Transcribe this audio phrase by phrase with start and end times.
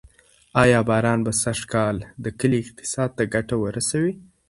[0.63, 4.13] آیا باران به سږکال د کلي اقتصاد ته ګټه ورسوي؟